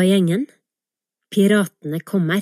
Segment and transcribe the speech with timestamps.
[0.00, 0.46] Huffa-gjengen
[1.30, 2.40] Piratene kommer.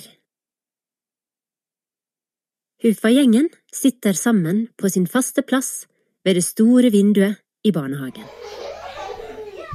[2.83, 5.89] Huffa-gjengen sitter sammen på sin faste plass
[6.23, 8.29] ved det store vinduet i barnehagen.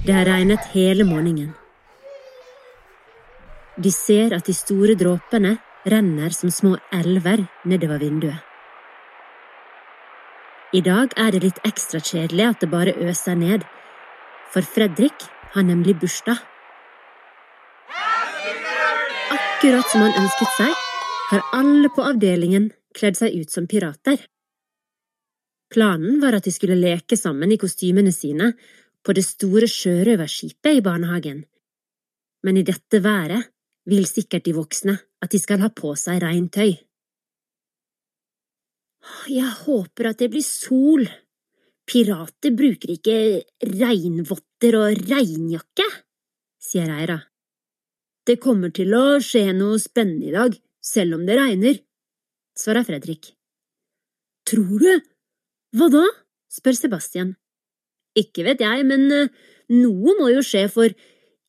[0.06, 1.52] Det har regnet hele morgenen.
[3.76, 8.40] De ser at de store dråpene renner som små elver nedover vinduet.
[10.72, 13.68] I dag er det litt ekstra kjedelig at det bare øser ned,
[14.56, 16.53] for Fredrik har nemlig bursdag.
[19.64, 20.72] Akkurat som han ønsket seg,
[21.30, 24.18] har alle på avdelingen kledd seg ut som pirater.
[25.72, 28.50] Planen var at de skulle leke sammen i kostymene sine
[29.08, 31.40] på det store sjørøverskipet i barnehagen,
[32.44, 33.48] men i dette været
[33.88, 36.76] vil sikkert de voksne at de skal ha på seg regntøy.
[39.32, 41.08] Jeg håper at det blir sol.
[41.88, 43.20] Pirater bruker ikke
[43.80, 45.88] regnvotter og regnjakke,
[46.60, 47.24] sier Eira.
[48.24, 51.80] Det kommer til å skje noe spennende i dag, selv om det regner,
[52.56, 53.34] svarer Fredrik.
[54.48, 54.94] Tror du?
[55.76, 56.04] Hva da?
[56.54, 57.34] spør Sebastian.
[58.16, 59.32] Ikke vet jeg, men eh,
[59.74, 60.94] noe må jo skje, for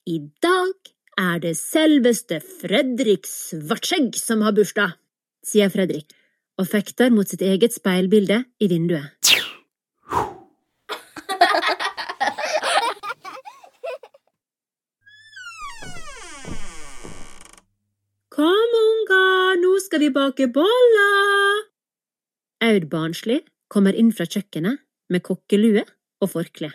[0.09, 4.97] i dag er det selveste Fredrik Svartskjegg som har bursdag,
[5.45, 6.11] sier Fredrik
[6.59, 9.35] og fekter mot sitt eget speilbilde i vinduet.
[19.95, 21.59] Skal vi bake boller!
[22.67, 24.81] Aud barnslig kommer inn fra kjøkkenet
[25.15, 25.85] med kokkelue
[26.19, 26.73] og forkle.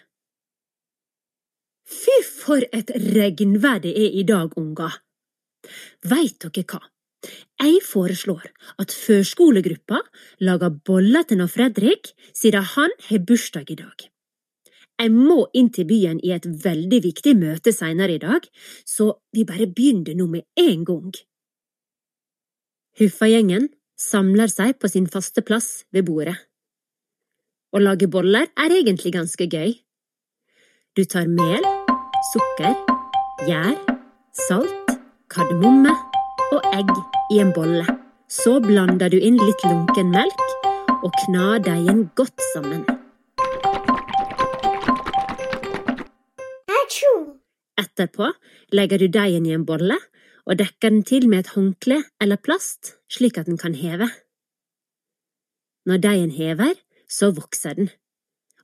[1.84, 5.02] Fy for et regnvær det er i dag, unger!
[6.08, 6.80] Veit dere hva?
[7.60, 8.48] Jeg foreslår
[8.80, 10.00] at førskolegruppa
[10.48, 14.06] lager boller til når Fredrik, siden han har bursdag i dag.
[14.96, 18.48] Jeg må inn til byen i et veldig viktig møte seinere i dag,
[18.88, 21.12] så vi bare begynner nå med en gang.
[22.98, 23.70] Huffa-gjengen
[24.00, 26.36] samler seg på sin faste plass ved bordet.
[27.70, 29.76] Å lage boller er egentlig ganske gøy.
[30.98, 31.66] Du tar mel,
[32.32, 32.74] sukker,
[33.46, 33.76] gjær,
[34.48, 34.96] salt,
[35.30, 35.94] kardemomme
[36.50, 36.90] og egg
[37.36, 37.86] i en bolle.
[38.30, 40.48] Så blander du inn litt lunken melk
[41.00, 42.88] og knar deigen godt sammen.
[48.00, 48.30] Etterpå
[48.76, 49.98] legger du deigen i en bolle
[50.50, 54.10] og dekker den til med et håndkle eller plast slik at den kan heve.
[55.86, 56.74] Når deigen hever,
[57.10, 57.90] så vokser den,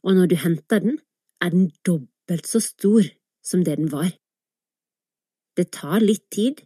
[0.04, 1.00] og når du henter den,
[1.42, 3.06] er den dobbelt så stor
[3.46, 4.12] som det den var.
[5.58, 6.66] Det tar litt tid,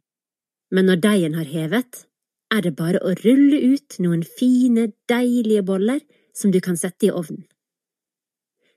[0.72, 2.06] men når deigen har hevet,
[2.50, 6.02] er det bare å rulle ut noen fine, deilige boller
[6.34, 7.46] som du kan sette i ovnen.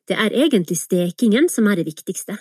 [0.09, 2.37] Det er egentlig stekingen som er det viktigste.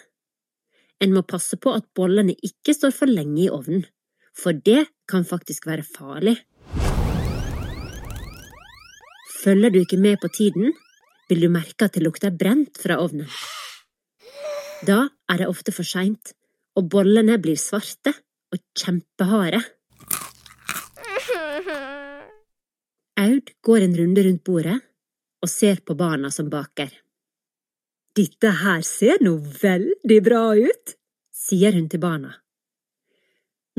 [1.02, 3.86] En må passe på at bollene ikke står for lenge i ovnen,
[4.38, 6.36] for det kan faktisk være farlig.
[9.42, 10.70] Følger du ikke med på tiden,
[11.30, 13.26] vil du merke at det lukter brent fra ovnen.
[14.86, 16.36] Da er det ofte for seint,
[16.78, 18.14] og bollene blir svarte
[18.54, 19.62] og kjempeharde.
[23.22, 24.78] Aud går en runde rundt bordet
[25.42, 26.90] og ser på barna som baker.
[28.18, 30.96] Dette her ser nå veldig bra ut,
[31.32, 32.34] sier hun til barna.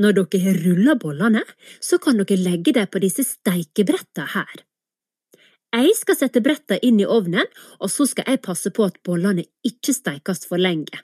[0.01, 1.43] Når dere har rulla bollene,
[1.77, 4.63] så kan dere legge dem på disse steikebretta her.
[5.73, 7.45] Jeg skal sette bretta inn i ovnen,
[7.81, 10.97] og så skal jeg passe på at bollene ikke steikes for lenge.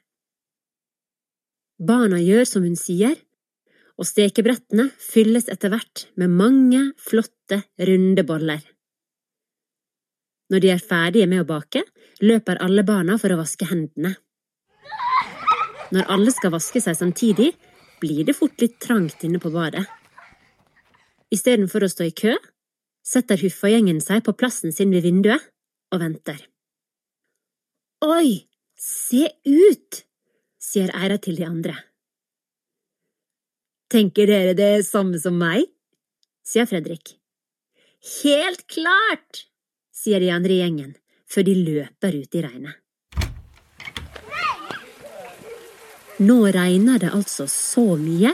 [1.79, 3.15] Barna gjør som hun sier,
[3.99, 8.61] og stekebrettene fylles etter hvert med mange flotte, runde boller.
[10.49, 11.83] Når de er ferdige med å bake,
[12.25, 14.15] løper alle barna for å vaske hendene.
[15.93, 17.51] Når alle skal vaske seg samtidig,
[18.01, 19.85] blir det fort litt trangt inne på badet.
[21.33, 22.35] Istedenfor å stå i kø,
[23.05, 25.49] setter Huffa-gjengen seg på plassen sin ved vinduet
[25.93, 26.39] og venter.
[28.05, 28.45] Oi,
[28.79, 30.01] se ut,
[30.61, 31.75] sier Eira til de andre.
[33.89, 35.65] Tenker dere det samme som meg?
[36.45, 37.15] sier Fredrik.
[38.21, 39.48] Helt klart,
[39.99, 40.93] sier de andre gjengen,
[41.27, 42.75] før de løper ut i regnet.
[46.19, 48.33] Nå regner det altså så mye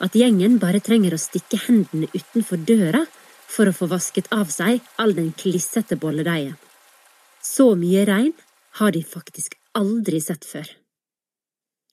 [0.00, 3.02] at gjengen bare trenger å stikke hendene utenfor døra
[3.50, 6.56] for å få vasket av seg all den klissete bolledeigen.
[7.44, 8.32] Så mye regn
[8.80, 10.64] har de faktisk aldri sett før.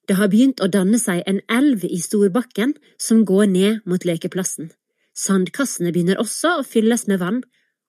[0.07, 4.71] Det har begynt å danne seg en elv i storbakken som går ned mot lekeplassen.
[5.11, 7.41] Sandkassene begynner også å fylles med vann,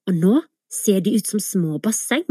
[0.09, 2.27] og nå ser de ut som små basseng.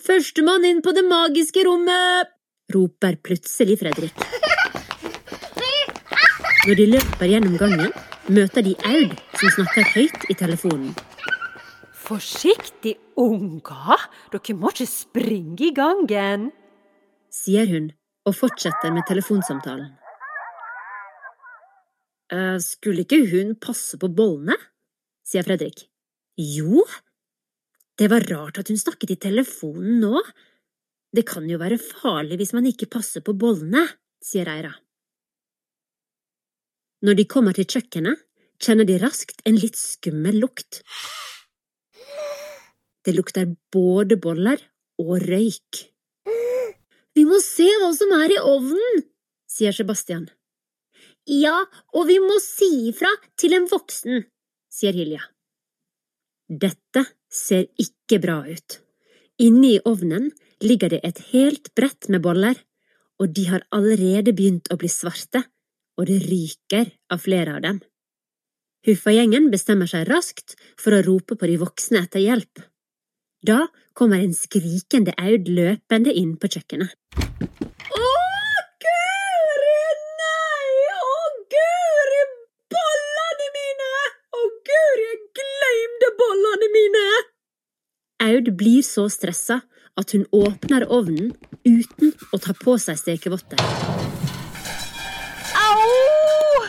[0.00, 2.30] Førstemann inn på det magiske rommet!
[2.70, 4.14] roper plutselig Fredrik.
[6.68, 7.92] Når de løper gjennom gangen,
[8.30, 10.92] møter de Aud, som snakker høyt i telefonen.
[12.10, 14.06] Forsiktig, unger!
[14.30, 16.50] Dere må ikke springe i gangen!
[17.30, 17.90] Sier hun
[18.28, 19.94] og fortsetter med telefonsamtalen.
[22.30, 24.54] «Eh, skulle ikke hun passe på bollene?
[25.26, 25.89] sier Fredrik.
[26.40, 26.84] Jo,
[28.00, 30.22] det var rart at hun snakket i telefonen nå.
[31.12, 33.82] Det kan jo være farlig hvis man ikke passer på bollene,
[34.24, 34.70] sier Eira.
[37.04, 38.22] Når de kommer til kjøkkenet,
[38.60, 40.80] kjenner de raskt en litt skummel lukt.
[43.04, 44.60] Det lukter både boller
[45.00, 45.80] og røyk.
[47.16, 49.02] Vi må se hva som er i ovnen,
[49.50, 50.28] sier Sebastian.
[51.28, 51.56] Ja,
[51.96, 53.10] og vi må si ifra
[53.40, 54.24] til en voksen,
[54.72, 55.24] sier Hilja.
[56.50, 58.80] Dette ser ikke bra ut.
[59.40, 62.58] Inne i ovnen ligger det et helt brett med boller,
[63.20, 65.44] og de har allerede begynt å bli svarte,
[65.96, 67.80] og det ryker av flere av dem.
[68.88, 72.62] Huffagjengen bestemmer seg raskt for å rope på de voksne etter hjelp.
[73.44, 73.66] Da
[73.96, 76.92] kommer en skrikende Aud løpende inn på kjøkkenet.
[77.16, 78.10] Å,
[78.84, 79.82] guri
[80.20, 80.72] nei!
[80.96, 81.18] Å,
[81.54, 82.22] guri
[82.72, 83.92] bollene mine!
[84.36, 87.06] Å, guri, jeg glemte bollene mine!
[88.30, 89.60] Aud blir så stressa
[89.98, 91.32] at hun åpner ovnen
[91.66, 93.58] uten å ta på seg stekevotter.
[95.58, 96.68] Au!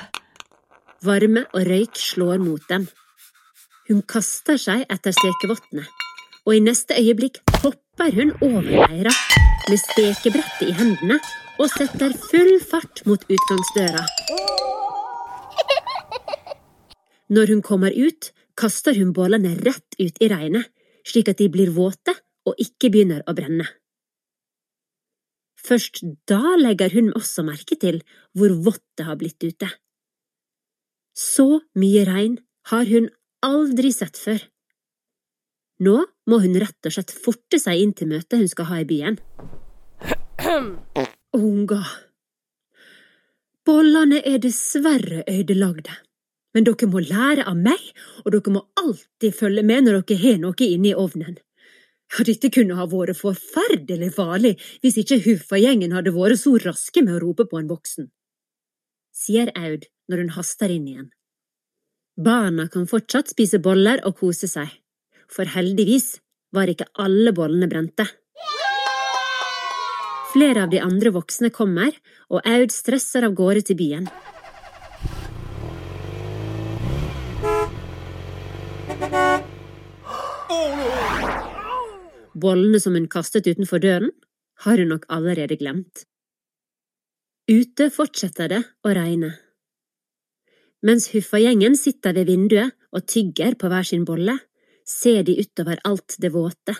[1.05, 2.87] Varme og røyk slår mot dem.
[3.89, 5.85] Hun kaster seg etter stekevottene,
[6.47, 9.13] og i neste øyeblikk hopper hun over leira
[9.67, 11.19] med stekebrettet i hendene
[11.61, 14.05] og setter full fart mot utgangsdøra.
[17.31, 20.71] Når hun kommer ut, kaster hun bollene rett ut i regnet,
[21.07, 22.15] slik at de blir våte
[22.47, 23.67] og ikke begynner å brenne.
[25.61, 28.01] Først da legger hun også merke til
[28.37, 29.69] hvor vått det har blitt ute.
[31.17, 32.39] Så mye regn
[32.71, 33.09] har hun
[33.45, 34.41] aldri sett før.
[35.81, 35.97] Nå
[36.29, 39.17] må hun rett og slett forte seg inn til møtet hun skal ha i byen.
[41.37, 41.89] Unger,
[43.65, 45.93] bollene er dessverre ødelagde,
[46.55, 47.79] men dere må lære av meg,
[48.25, 51.37] og dere må alltid følge med når dere har noe inne i ovnen.
[52.11, 57.21] Dette kunne ha vært forferdelig farlig hvis ikke Huffa-gjengen hadde vært så raske med å
[57.23, 58.09] rope på en voksen,
[59.15, 61.09] sier Aud når hun haster inn igjen.
[62.19, 64.67] Barna kan fortsatt spise boller og kose seg,
[65.31, 66.17] for heldigvis
[66.51, 68.05] var ikke alle bollene brente.
[70.31, 71.95] Flere av de andre voksne kommer,
[72.31, 74.11] og Aud stresser av gårde til byen.
[82.41, 84.11] Bollene som hun kastet utenfor døren,
[84.63, 86.05] har hun nok allerede glemt.
[87.51, 89.33] Ute fortsetter det å regne.
[90.85, 94.37] Mens Huffa-gjengen sitter ved vinduet og tygger på hver sin bolle,
[94.87, 96.75] ser de utover alt det våte.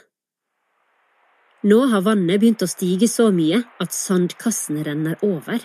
[1.61, 5.61] Nå har vannet begynt å stige så mye at sandkassene renner over.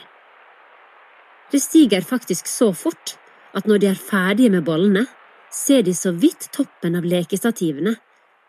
[1.52, 3.14] Det stiger faktisk så fort
[3.57, 5.07] at når de er ferdige med bollene,
[5.57, 7.97] ser de så vidt toppen av lekestativene,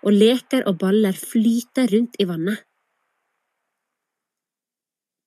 [0.05, 2.63] og leker og baller flyter rundt i vannet.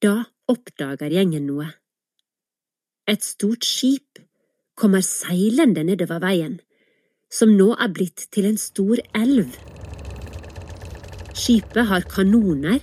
[0.01, 1.67] Da oppdager gjengen noe.
[3.11, 4.21] Et stort skip
[4.79, 6.61] kommer seilende nedover veien,
[7.31, 9.51] som nå er blitt til en stor elv.
[11.37, 12.81] Skipet har kanoner,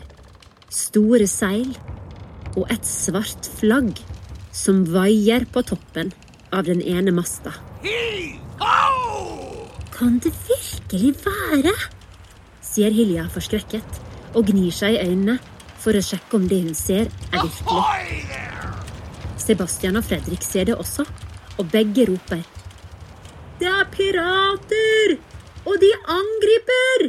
[0.73, 1.71] store seil
[2.57, 3.97] og et svart flagg
[4.55, 6.13] som vaier på toppen
[6.51, 7.53] av den ene masta.
[9.97, 11.73] Kan det virkelig være?
[12.61, 14.01] sier Hilja forskrekket
[14.37, 15.37] og gnir seg i øynene
[15.81, 18.27] for å sjekke om det hun ser, er virkelig.
[19.41, 21.05] Sebastian og Fredrik ser det også,
[21.57, 22.43] og begge roper.
[23.57, 25.15] Det er pirater!
[25.67, 27.07] Og de angriper!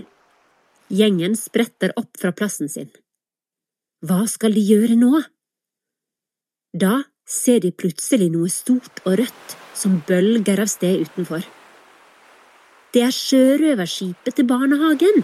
[0.89, 2.89] Gjengen spretter opp fra plassen sin.
[4.07, 5.21] Hva skal de gjøre nå?
[6.73, 11.45] Da ser de plutselig noe stort og rødt som bølger av sted utenfor.
[12.95, 15.23] Det er sjørøverskipet til barnehagen.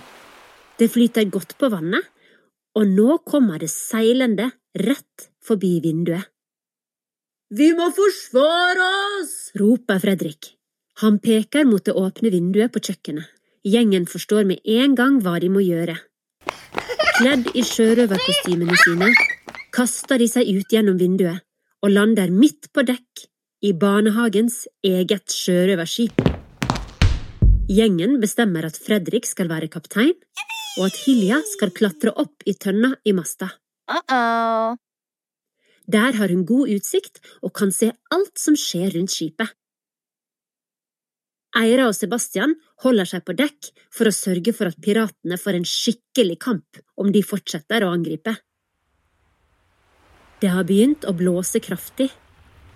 [0.78, 2.04] Det flyter godt på vannet,
[2.74, 6.30] og nå kommer det seilende rett forbi vinduet.
[7.54, 8.86] Vi må forsvare
[9.20, 9.34] oss!
[9.60, 10.54] roper Fredrik.
[11.02, 13.30] Han peker mot det åpne vinduet på kjøkkenet.
[13.64, 15.94] Gjengen forstår med en gang hva de må gjøre.
[17.14, 19.08] Kledd i sjørøverkostymene sine
[19.74, 21.40] kaster de seg ut gjennom vinduet
[21.84, 23.24] og lander midt på dekk
[23.64, 26.18] i barnehagens eget sjørøverskip.
[27.70, 30.12] Gjengen bestemmer at Fredrik skal være kaptein,
[30.76, 33.48] og at Hilja skal klatre opp i tønna i masta.
[33.88, 34.76] Uh -oh.
[35.86, 39.48] Der har hun god utsikt og kan se alt som skjer rundt skipet.
[41.56, 45.64] Eira og Sebastian holder seg på dekk for å sørge for at piratene får en
[45.64, 48.36] skikkelig kamp om de fortsetter å angripe.
[50.40, 52.10] Det har begynt å blåse kraftig,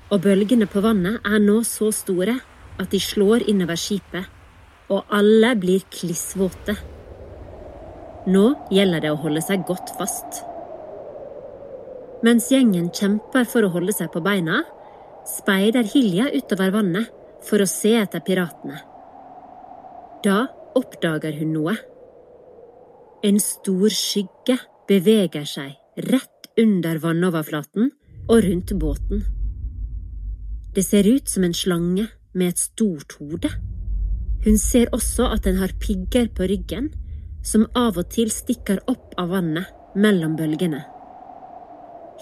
[0.08, 2.38] og bølgene på vannet er nå så store
[2.78, 4.24] at de slår innover skipet,
[4.88, 6.76] og alle blir klissvåte.
[8.28, 10.42] Nå gjelder det å holde seg godt fast.
[12.24, 14.62] Mens gjengen kjemper for å holde seg på beina,
[15.28, 17.12] speider Hilja utover vannet
[17.44, 18.80] for å se etter piratene.
[20.24, 20.40] Da
[20.78, 21.76] oppdager hun noe.
[23.26, 27.92] En stor skygge beveger seg rett under vannoverflaten
[28.28, 29.38] og rundt båten.
[30.78, 32.04] Det ser ut som en slange
[32.38, 33.49] med et stort hode.
[34.44, 36.92] Hun ser også at den har pigger på ryggen,
[37.42, 40.85] som av og til stikker opp av vannet mellom bølgene.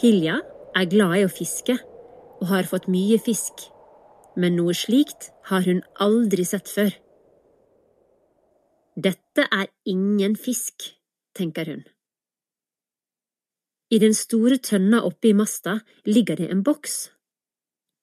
[0.00, 0.38] Hilja
[0.72, 1.76] er glad i å fiske
[2.40, 3.66] og har fått mye fisk,
[4.40, 6.94] men noe slikt har hun aldri sett før.
[8.96, 10.94] Dette er ingen fisk,
[11.36, 11.84] tenker hun.
[13.92, 15.76] I den store tønna oppe i masta
[16.08, 16.96] ligger det en boks.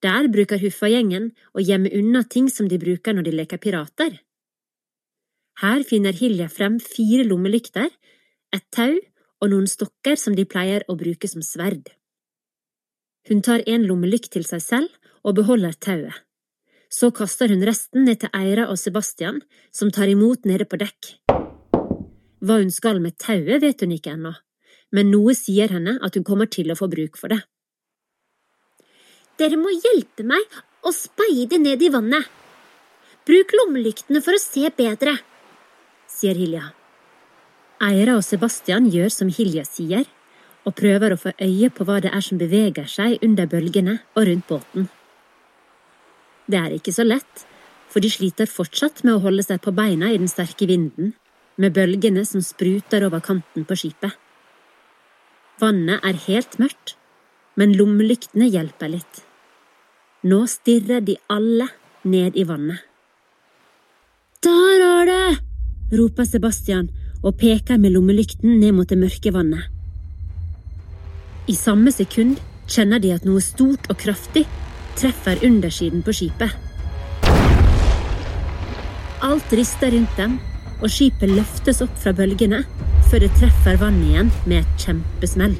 [0.04, 4.18] Der bruker Huffa-gjengen å gjemme unna ting som de bruker når de leker pirater.
[5.62, 7.88] Her finner Hilja frem fire lommelykter,
[8.52, 8.98] et tau
[9.40, 11.88] og noen stokker som de pleier å bruke som sverd.
[13.28, 16.20] Hun tar en lommelykt til seg selv og beholder tauet.
[16.92, 19.40] Så kaster hun resten ned til Eira og Sebastian,
[19.72, 21.14] som tar imot nede på dekk.
[22.44, 24.34] Hva hun skal med tauet, vet hun ikke ennå,
[24.92, 27.40] men noe sier henne at hun kommer til å få bruk for det.
[29.40, 32.26] Dere må hjelpe meg å speide ned i vannet.
[33.26, 35.16] Bruk lommelyktene for å se bedre,
[36.10, 36.68] sier Hilja.
[37.82, 40.04] Eira og Sebastian gjør som Hilja sier,
[40.64, 44.28] og prøver å få øye på hva det er som beveger seg under bølgene og
[44.28, 44.86] rundt båten.
[46.46, 47.44] Det er ikke så lett,
[47.90, 51.14] for de sliter fortsatt med å holde seg på beina i den sterke vinden,
[51.56, 54.14] med bølgene som spruter over kanten på skipet.
[55.60, 56.96] Vannet er helt mørkt,
[57.60, 59.22] men lommelyktene hjelper litt.
[60.24, 61.68] Nå stirrer de alle
[62.04, 62.80] ned i vannet.
[64.44, 65.38] Der er det!
[65.94, 66.88] roper Sebastian
[67.22, 69.70] og peker med lommelykten ned mot det mørke vannet.
[71.48, 74.46] I samme sekund kjenner de at noe stort og kraftig
[74.96, 76.52] treffer undersiden på skipet.
[79.24, 80.38] Alt rister rundt dem,
[80.82, 82.64] og skipet løftes opp fra bølgene
[83.08, 85.56] før det treffer vannet igjen med et kjempesmell.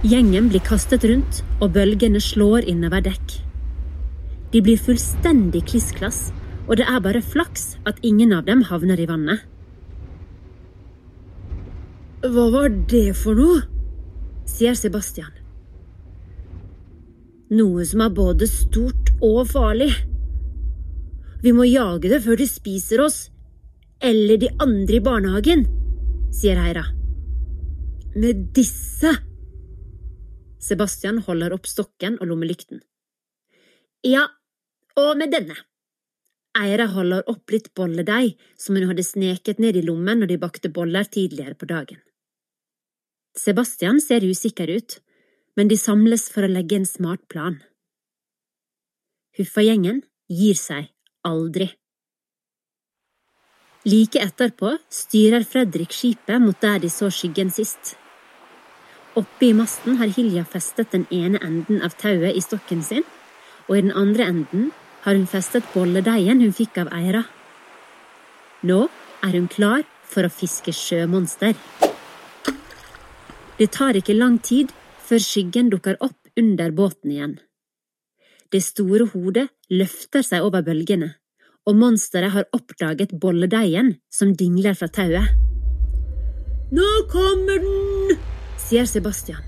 [0.00, 3.34] Gjengen blir kastet rundt, og bølgene slår innover dekk.
[4.50, 6.30] De blir fullstendig klissklass,
[6.66, 9.44] og det er bare flaks at ingen av dem havner i vannet.
[12.24, 13.60] Hva var det for noe?
[14.50, 15.40] sier Sebastian
[17.50, 19.90] noe som er både stort og farlig.
[21.42, 23.18] Vi må jage det før de spiser oss,
[24.00, 25.64] eller de andre i barnehagen,
[26.34, 26.84] sier Heira.
[28.14, 29.12] Med disse
[30.60, 32.82] Sebastian holder opp stokken og lommelykten.
[34.06, 34.26] Ja,
[35.00, 35.56] og med denne.
[36.60, 40.70] Eira holder opp litt bolledeig som hun hadde sneket ned i lommen når de bakte
[40.72, 42.00] boller tidligere på dagen.
[43.38, 44.98] Sebastian ser usikker ut,
[45.56, 47.60] men de samles for å legge en smart plan.
[49.38, 50.90] Huffa-gjengen gir seg
[51.26, 51.70] aldri.
[53.86, 57.94] Like etterpå styrer Fredrik skipet mot der de så skyggen sist.
[59.18, 63.02] Oppe i masten har Hilja festet den ene enden av tauet i stokken sin,
[63.66, 64.70] og i den andre enden
[65.02, 67.24] har hun festet bolledeigen hun fikk av Eira.
[68.62, 68.84] Nå
[69.26, 71.56] er hun klar for å fiske sjømonster.
[73.58, 74.70] Det tar ikke lang tid
[75.04, 77.38] før skyggen dukker opp under båten igjen.
[78.50, 81.12] Det store hodet løfter seg over bølgene,
[81.66, 85.34] og monsteret har oppdaget bolledeigen som dingler fra tauet.
[86.70, 88.39] Nå kommer den!
[88.60, 89.42] Sier Sebastian.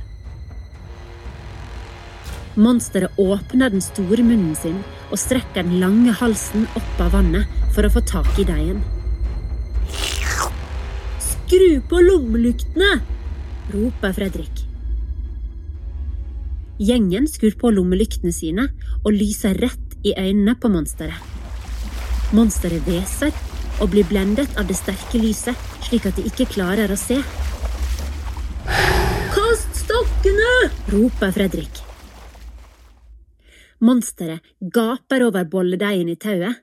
[2.54, 7.88] Monsteret åpner den store munnen sin og strekker den lange halsen opp av vannet for
[7.88, 8.82] å få tak i deigen.
[11.22, 12.92] Skru på lommelyktene!
[13.72, 14.66] roper Fredrik.
[16.82, 18.66] Gjengen skrur på lommelyktene sine
[19.02, 21.16] og lyser rett i øynene på monsteret.
[22.36, 23.32] Monsteret hveser
[23.80, 27.20] og blir blendet av det sterke lyset, slik at de ikke klarer å se.
[29.92, 30.70] Stokkene!
[30.88, 31.80] roper Fredrik.
[33.84, 34.40] Monsteret
[34.72, 36.62] gaper over bolledeigen i tauet,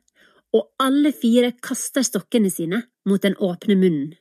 [0.58, 4.16] og alle fire kaster stokkene sine mot den åpne munnen.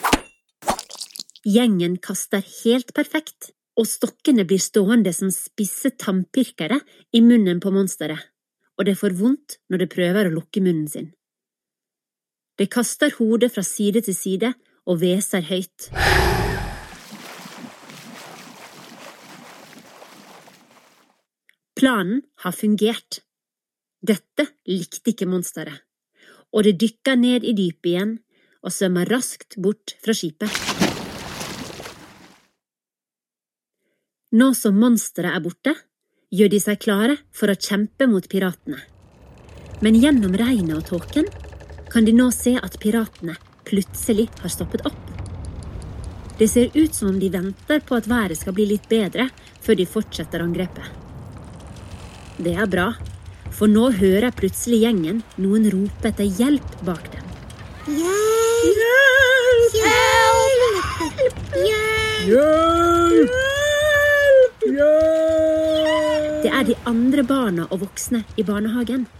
[1.40, 6.76] Gjengen kaster helt perfekt, og stokkene blir stående som spisse tannpirkere
[7.16, 8.20] i munnen på monsteret,
[8.76, 11.14] og det får vondt når det prøver å lukke munnen sin.
[12.60, 14.52] Det kaster hodet fra side til side
[14.84, 15.94] og hveser høyt.
[21.88, 23.22] Planen har fungert.
[24.04, 25.78] Dette likte ikke monsteret,
[26.52, 28.12] og det dykka ned i dypet igjen
[28.60, 30.52] og svømma raskt bort fra skipet.
[34.36, 35.74] Nå som monsteret er borte,
[36.28, 38.84] gjør de seg klare for å kjempe mot piratene.
[39.80, 41.32] Men gjennom regnet og tåken
[41.88, 45.04] kan de nå se at piratene plutselig har stoppet opp.
[46.36, 49.30] Det ser ut som om de venter på at været skal bli litt bedre
[49.64, 51.07] før de fortsetter angrepet.
[52.38, 52.92] Det er bra,
[53.50, 57.24] for nå hører plutselig gjengen noen rope etter hjelp bak dem.
[57.96, 59.74] Hjelp!
[59.74, 61.02] Hjelp!
[61.18, 61.42] Hjelp!
[61.64, 63.34] Hjelp!
[64.68, 66.38] Hjelp!
[66.46, 69.10] Det er de andre barna og voksne i barnehagen.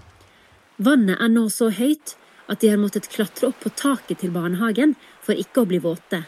[0.79, 2.15] Vannet er nå så høyt
[2.47, 4.95] at de har måttet klatre opp på taket til barnehagen
[5.27, 6.23] for ikke å bli våte.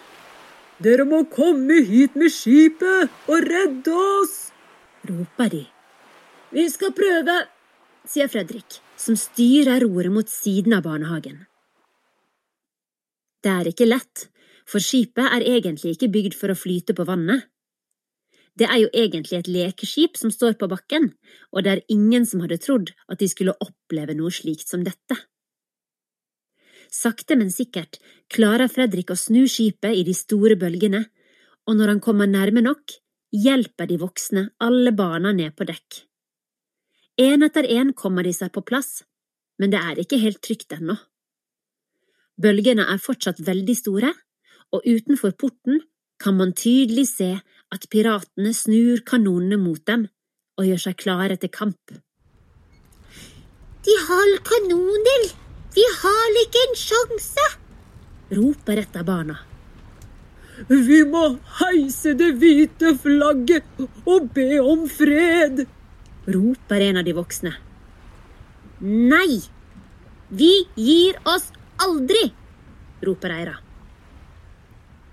[0.82, 4.40] Dere må komme hit med skipet og redde oss!
[5.06, 5.68] Roper de.
[6.50, 7.34] Vi skal prøve,
[8.10, 11.44] sier Fredrik, som styrer roret mot siden av barnehagen.
[13.40, 14.24] Det er ikke lett,
[14.66, 17.46] for skipet er egentlig ikke bygd for å flyte på vannet.
[18.58, 21.12] Det er jo egentlig et lekeskip som står på bakken,
[21.54, 25.16] og det er ingen som hadde trodd at de skulle oppleve noe slikt som dette.
[26.90, 31.06] Sakte, men sikkert klarer Fredrik å snu skipet i de store bølgene,
[31.70, 32.98] og når han kommer nærme nok,
[33.30, 36.09] hjelper de voksne alle barna ned på dekk.
[37.20, 39.02] En etter en kommer de seg på plass,
[39.60, 40.96] men det er ikke helt trygt ennå.
[42.40, 44.12] Bølgene er fortsatt veldig store,
[44.72, 45.82] og utenfor porten
[46.22, 47.34] kan man tydelig se
[47.74, 50.06] at piratene snur kanonene mot dem
[50.56, 51.92] og gjør seg klare til kamp.
[53.84, 55.28] De har kanoner!
[55.74, 57.46] Vi har ikke en sjanse!
[58.30, 59.36] roper et av barna.
[60.68, 61.22] Vi må
[61.60, 65.64] heise det hvite flagget og be om fred!
[66.26, 67.52] Roper en av de voksne.
[68.80, 69.40] Nei!
[70.28, 71.50] Vi gir oss
[71.82, 72.30] aldri!
[73.02, 73.56] roper Eira.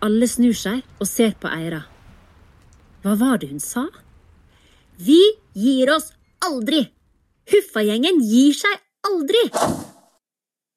[0.04, 1.82] Alle snur seg og ser på Eira.
[3.02, 3.88] Hva var det hun sa?
[4.98, 5.20] Vi
[5.58, 6.12] gir oss
[6.46, 6.84] aldri!
[7.48, 8.76] Huffagjengen gir seg
[9.08, 9.44] aldri!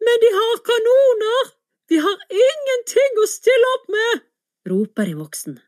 [0.00, 1.56] Men de har kanoner!
[1.90, 4.26] Vi har ingenting å stille opp med!
[4.70, 5.58] roper en voksen.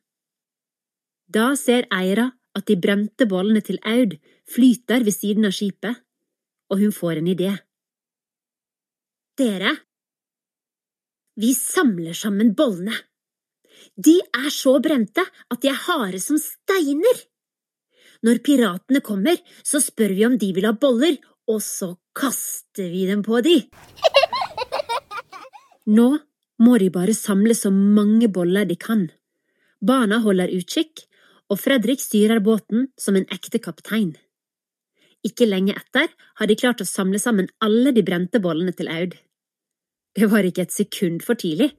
[1.32, 4.18] Da ser Eira at de brente bollene til Aud
[4.52, 6.02] flyter ved siden av skipet,
[6.70, 7.52] og hun får en idé.
[9.38, 9.72] Dere,
[11.40, 12.94] vi samler sammen bollene.
[13.96, 17.22] De er så brente at de er harde som steiner.
[18.22, 21.16] Når piratene kommer, så spør vi om de vil ha boller,
[21.48, 23.56] og så kaster vi dem på de.
[25.96, 26.08] Nå
[26.62, 29.08] må de bare samle så mange boller de kan.
[29.82, 31.02] Barna holder utkikk,
[31.52, 34.14] og Fredrik styrer båten som en ekte kaptein.
[35.22, 36.08] Ikke lenge etter
[36.40, 39.12] har de klart å samle sammen alle de brente bollene til Aud.
[40.16, 41.70] Det var ikke et sekund for tidlig,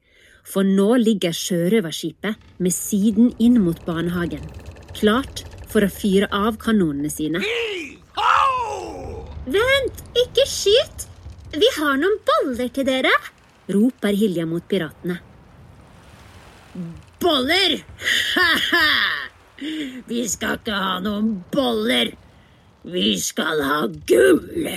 [0.46, 4.46] for nå ligger sjørøverskipet med siden inn mot barnehagen,
[4.96, 7.42] klart for å fyre av kanonene sine.
[9.44, 11.10] Vent, ikke skyt!
[11.54, 13.12] Vi har noen boller til dere!
[13.74, 15.20] roper Hilja mot piratene.
[17.24, 17.78] Boller!
[18.36, 19.23] Ha-ha!
[20.08, 22.14] Vi skal ikke ha noen boller.
[22.84, 24.68] Vi skal ha gull!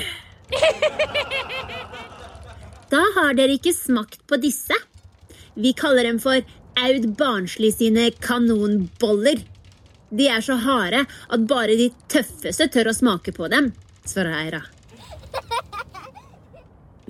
[2.90, 4.76] Da har dere ikke smakt på disse.
[5.58, 6.38] Vi kaller dem for
[6.78, 9.42] Aud Barnsli sine kanonboller.
[10.14, 13.72] De er så harde at bare de tøffeste tør å smake på dem,
[14.06, 14.62] svarer Eira.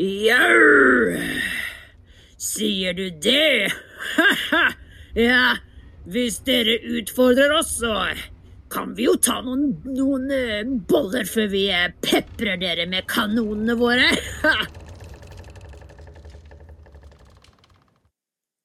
[0.01, 1.21] Jau!
[2.41, 3.73] Sier du det?
[4.17, 4.67] Ha-ha!
[5.17, 5.55] Ja,
[6.07, 7.93] hvis dere utfordrer oss, så
[8.71, 13.79] kan vi jo ta noen, noen eh, boller før vi eh, peprer dere med kanonene
[13.79, 14.11] våre.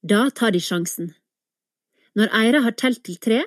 [0.02, 1.12] Da tar de sjansen.
[2.18, 3.38] Når Eira har telt til tre,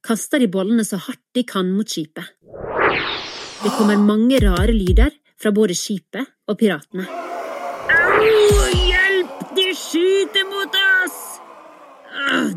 [0.00, 2.32] kaster de bollene så hardt de kan mot skipet.
[3.60, 7.04] Det kommer mange rare lyder fra både skipet og piratene.
[7.92, 8.24] Au!
[8.88, 9.48] Hjelp!
[9.52, 10.87] De skyter mot oss!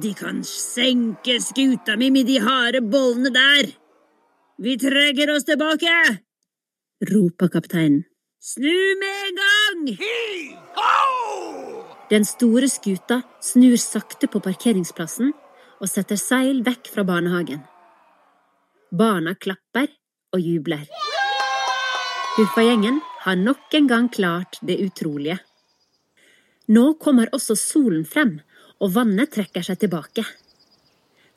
[0.01, 3.69] De kan senke skuta mi med de harde bollene der.
[4.61, 6.21] Vi trekker oss tilbake.
[7.11, 8.03] roper kapteinen.
[8.41, 9.97] Snu med en gang!
[12.09, 15.33] Den store skuta snur sakte på parkeringsplassen
[15.81, 17.61] og setter seil vekk fra barnehagen.
[18.91, 19.87] Barna klapper
[20.33, 20.85] og jubler.
[22.37, 25.39] Huffagjengen har nok en gang klart det utrolige.
[26.67, 28.39] Nå kommer også solen frem,
[28.81, 30.25] og vannet trekker seg tilbake.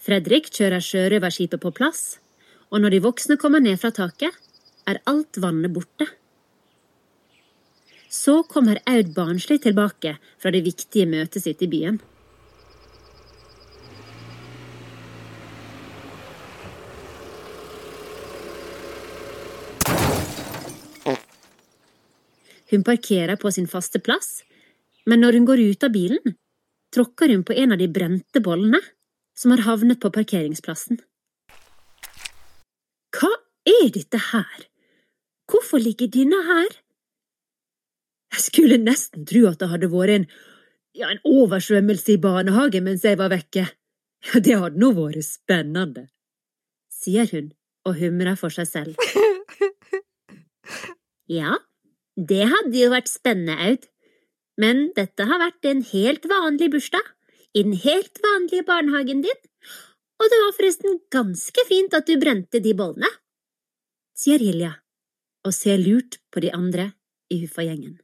[0.01, 2.19] Fredrik kjører sjørøverskipet på plass,
[2.73, 4.33] og når de voksne kommer ned fra taket,
[4.89, 6.09] er alt vannet borte.
[8.13, 12.01] Så kommer Aud barnslig tilbake fra det viktige møtet sitt i byen.
[22.75, 24.43] Hun parkerer på sin faste plass,
[25.07, 26.35] men når hun går ut av bilen,
[26.95, 28.81] tråkker hun på en av de brente bollene
[29.39, 31.01] som har havnet på parkeringsplassen.
[33.15, 33.31] Hva
[33.69, 34.67] er dette her?
[35.51, 36.71] Hvorfor ligger denne her?
[38.35, 40.29] Jeg skulle nesten tro at det hadde vært en,
[40.99, 43.69] ja, en oversvømmelse i barnehagen mens jeg var vekke.
[44.25, 46.07] Ja, det hadde nå vært spennende,
[46.89, 47.53] sier hun
[47.85, 48.97] og humrer for seg selv.
[51.31, 51.55] Ja,
[52.17, 53.87] det hadde jo vært spennende, Aud.
[54.61, 57.03] Men dette har vært en helt vanlig bursdag,
[57.55, 59.41] i den helt vanlige barnehagen din,
[60.19, 63.11] og det var forresten ganske fint at du brente de bollene,
[64.15, 64.73] sier Hilja
[65.45, 66.89] og ser lurt på de andre
[67.35, 67.99] i Huffa-gjengen.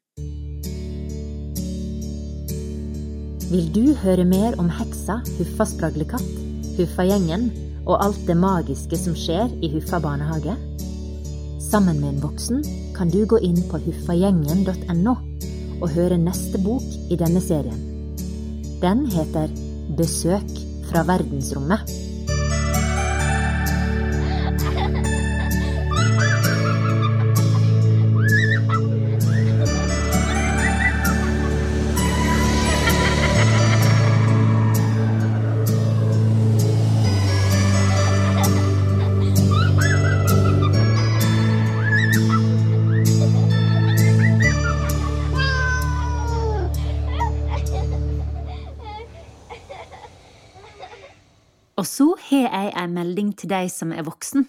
[3.51, 6.35] Vil du høre mer om heksa Huffa spraglekatt,
[6.77, 7.49] Huffa-gjengen
[7.87, 10.55] og alt det magiske som skjer i Huffa barnehage?
[11.71, 12.63] Sammen med en voksen
[12.95, 15.17] kan du gå inn på huffagjengen.no
[15.81, 17.81] og høre neste bok i denne serien.
[18.81, 19.51] Den heter
[19.97, 20.53] Besøk
[20.91, 21.89] fra verdensrommet.
[53.51, 54.47] Deg som er voksen.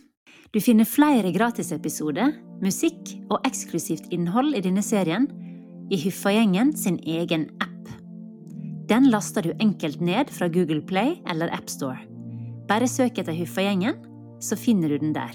[0.51, 5.29] Du finner flere gratisepisoder, musikk og eksklusivt innhold i denne serien
[5.91, 7.69] i Huffagjengen sin egen app.
[8.91, 12.01] Den laster du enkelt ned fra Google Play eller AppStore.
[12.67, 13.95] Bare søk etter Huffagjengen,
[14.43, 15.31] så finner du den der.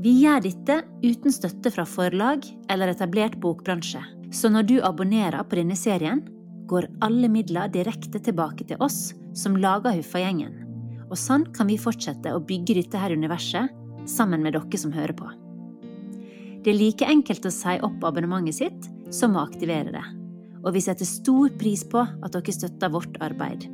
[0.00, 4.00] Vi gjør dette uten støtte fra forlag eller etablert bokbransje,
[4.32, 6.22] så når du abonnerer på denne serien,
[6.70, 10.59] går alle midler direkte tilbake til oss som lager Huffagjengen.
[11.10, 13.74] Og sånn kan vi fortsette å bygge dette her universet
[14.08, 15.26] sammen med dere som hører på.
[16.60, 20.04] Det er like enkelt å si opp abonnementet sitt som å aktivere det.
[20.60, 23.66] Og vi setter stor pris på at dere støtter vårt arbeid.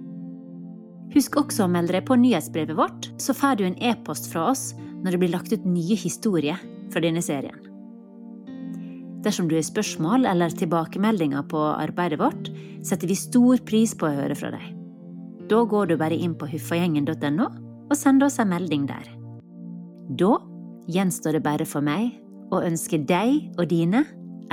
[1.16, 4.70] Husk også å melde deg på nyhetsbrevet vårt, så får du en e-post fra oss
[5.03, 6.61] når det blir lagt ut nye historier
[6.92, 7.59] fra denne serien.
[9.27, 12.51] Dersom du har spørsmål eller tilbakemeldinger på arbeidet vårt,
[12.87, 14.76] setter vi stor pris på å høre fra deg.
[15.51, 17.49] Da går du bare inn på huffagjengen.no
[17.87, 19.07] og sender oss en melding der.
[20.19, 20.39] Da
[20.91, 22.15] gjenstår det bare for meg
[22.55, 24.05] å ønske deg og dine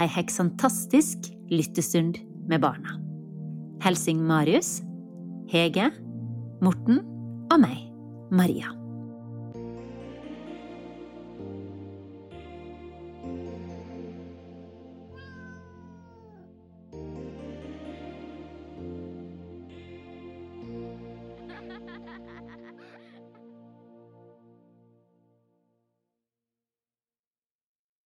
[0.02, 2.98] ei heksantastisk lyttestund med barna.
[3.84, 4.82] Helsing Marius,
[5.52, 5.90] Hege,
[6.64, 7.04] Morten
[7.52, 7.84] og meg,
[8.32, 8.83] Maria.